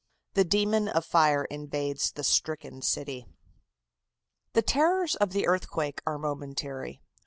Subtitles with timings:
[0.33, 3.27] The Demon of Fire Invades the Stricken City.
[4.53, 7.03] The terrors of the earthquake are momentary.